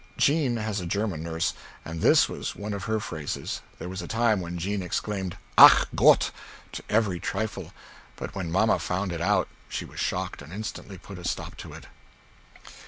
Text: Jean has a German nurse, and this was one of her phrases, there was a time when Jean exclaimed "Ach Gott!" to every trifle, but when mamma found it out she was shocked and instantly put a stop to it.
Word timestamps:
Jean 0.17 0.57
has 0.57 0.79
a 0.79 0.87
German 0.87 1.21
nurse, 1.21 1.53
and 1.85 2.01
this 2.01 2.27
was 2.27 2.55
one 2.55 2.73
of 2.73 2.85
her 2.85 2.99
phrases, 2.99 3.61
there 3.77 3.87
was 3.87 4.01
a 4.01 4.07
time 4.07 4.41
when 4.41 4.57
Jean 4.57 4.81
exclaimed 4.81 5.37
"Ach 5.59 5.85
Gott!" 5.93 6.31
to 6.71 6.81
every 6.89 7.19
trifle, 7.19 7.71
but 8.15 8.33
when 8.33 8.49
mamma 8.49 8.79
found 8.79 9.11
it 9.11 9.21
out 9.21 9.47
she 9.69 9.85
was 9.85 9.99
shocked 9.99 10.41
and 10.41 10.51
instantly 10.51 10.97
put 10.97 11.19
a 11.19 11.23
stop 11.23 11.55
to 11.57 11.73
it. 11.73 11.85